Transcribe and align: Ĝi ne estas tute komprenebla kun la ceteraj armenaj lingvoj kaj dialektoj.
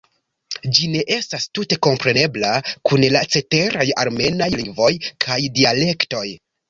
Ĝi 0.75 0.87
ne 0.93 1.01
estas 1.15 1.43
tute 1.57 1.77
komprenebla 1.87 2.53
kun 2.91 3.05
la 3.17 3.21
ceteraj 3.35 3.87
armenaj 4.05 4.49
lingvoj 4.63 4.93
kaj 5.27 5.39
dialektoj. 5.61 6.25